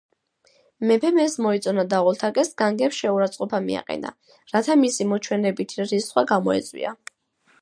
[0.91, 4.15] მეფემ ეს მოიწონა და ოლთაკეს განგებ შეურაცხყოფა მიაყენა,
[4.57, 7.01] რათა მისი მოჩვენებითი რისხვა გამოეწვია.